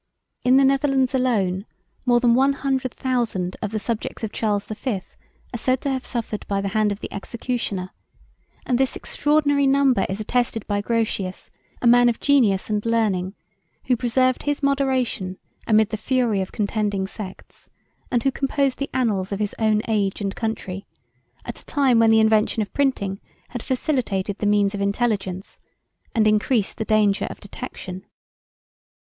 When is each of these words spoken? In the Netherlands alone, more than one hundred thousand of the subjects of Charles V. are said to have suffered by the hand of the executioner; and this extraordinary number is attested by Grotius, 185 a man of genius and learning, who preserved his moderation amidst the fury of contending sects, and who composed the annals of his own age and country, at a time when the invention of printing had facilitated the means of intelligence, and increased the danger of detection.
In 0.43 0.57
the 0.57 0.65
Netherlands 0.65 1.13
alone, 1.13 1.67
more 2.07 2.19
than 2.19 2.33
one 2.33 2.53
hundred 2.53 2.91
thousand 2.95 3.55
of 3.61 3.69
the 3.69 3.77
subjects 3.77 4.23
of 4.23 4.31
Charles 4.31 4.65
V. 4.65 4.93
are 5.53 5.57
said 5.57 5.79
to 5.81 5.91
have 5.91 6.07
suffered 6.07 6.43
by 6.47 6.59
the 6.59 6.69
hand 6.69 6.91
of 6.91 7.01
the 7.01 7.13
executioner; 7.13 7.91
and 8.65 8.79
this 8.79 8.95
extraordinary 8.95 9.67
number 9.67 10.03
is 10.09 10.19
attested 10.19 10.65
by 10.65 10.81
Grotius, 10.81 11.51
185 11.83 11.87
a 11.87 11.87
man 11.87 12.09
of 12.09 12.19
genius 12.19 12.67
and 12.67 12.83
learning, 12.83 13.35
who 13.85 13.95
preserved 13.95 14.41
his 14.41 14.63
moderation 14.63 15.37
amidst 15.67 15.91
the 15.91 15.97
fury 15.97 16.41
of 16.41 16.51
contending 16.51 17.05
sects, 17.05 17.69
and 18.09 18.23
who 18.23 18.31
composed 18.31 18.79
the 18.79 18.89
annals 18.95 19.31
of 19.31 19.37
his 19.37 19.53
own 19.59 19.83
age 19.87 20.19
and 20.19 20.35
country, 20.35 20.87
at 21.45 21.61
a 21.61 21.65
time 21.65 21.99
when 21.99 22.09
the 22.09 22.19
invention 22.19 22.63
of 22.63 22.73
printing 22.73 23.19
had 23.49 23.61
facilitated 23.61 24.39
the 24.39 24.47
means 24.47 24.73
of 24.73 24.81
intelligence, 24.81 25.59
and 26.15 26.27
increased 26.27 26.77
the 26.77 26.85
danger 26.85 27.25
of 27.29 27.39
detection. 27.39 28.03